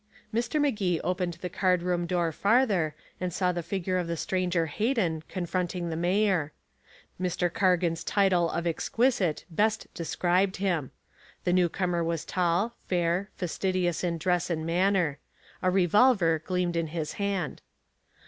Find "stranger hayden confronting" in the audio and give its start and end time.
4.17-5.91